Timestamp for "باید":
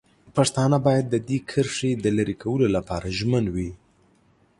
0.87-1.05